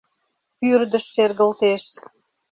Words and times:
Пӱрдыш 0.59 1.03
шергылтеш. 1.13 1.83